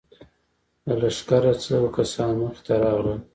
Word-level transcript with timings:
له 0.85 0.93
لښکره 1.01 1.53
څو 1.63 1.77
کسان 1.97 2.33
مخې 2.41 2.61
ته 2.65 2.73
راغلل. 2.83 3.19